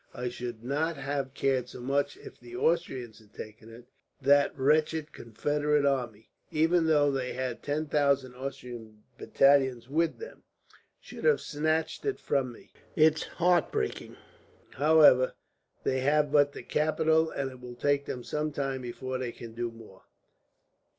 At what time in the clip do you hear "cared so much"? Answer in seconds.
1.35-2.17